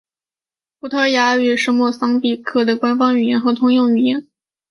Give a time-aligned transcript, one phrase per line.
[0.79, 4.25] 葡萄牙语是莫桑比克的官方语言和通用语言。